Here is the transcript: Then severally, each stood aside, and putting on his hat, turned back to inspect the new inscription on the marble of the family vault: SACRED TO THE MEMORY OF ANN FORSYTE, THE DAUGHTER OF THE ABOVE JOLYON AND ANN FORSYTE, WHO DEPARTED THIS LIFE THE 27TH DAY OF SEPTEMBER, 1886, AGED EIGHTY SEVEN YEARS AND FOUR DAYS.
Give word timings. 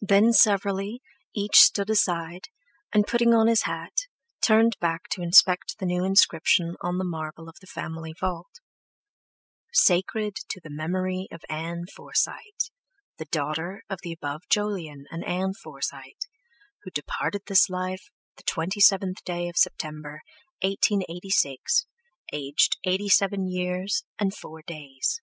Then 0.00 0.32
severally, 0.32 1.02
each 1.34 1.58
stood 1.58 1.90
aside, 1.90 2.50
and 2.94 3.04
putting 3.04 3.34
on 3.34 3.48
his 3.48 3.62
hat, 3.62 4.06
turned 4.40 4.76
back 4.78 5.08
to 5.10 5.22
inspect 5.22 5.78
the 5.80 5.86
new 5.86 6.04
inscription 6.04 6.76
on 6.82 6.98
the 6.98 7.04
marble 7.04 7.48
of 7.48 7.56
the 7.60 7.66
family 7.66 8.14
vault: 8.20 8.60
SACRED 9.72 10.36
TO 10.48 10.60
THE 10.62 10.70
MEMORY 10.70 11.26
OF 11.32 11.40
ANN 11.48 11.86
FORSYTE, 11.92 12.70
THE 13.18 13.24
DAUGHTER 13.24 13.82
OF 13.90 13.98
THE 14.04 14.12
ABOVE 14.12 14.42
JOLYON 14.48 15.06
AND 15.10 15.24
ANN 15.24 15.52
FORSYTE, 15.54 16.16
WHO 16.84 16.90
DEPARTED 16.92 17.42
THIS 17.48 17.68
LIFE 17.68 18.08
THE 18.36 18.44
27TH 18.44 19.24
DAY 19.24 19.48
OF 19.48 19.56
SEPTEMBER, 19.56 20.20
1886, 20.62 21.86
AGED 22.32 22.76
EIGHTY 22.84 23.08
SEVEN 23.08 23.48
YEARS 23.48 24.04
AND 24.20 24.32
FOUR 24.32 24.62
DAYS. 24.62 25.20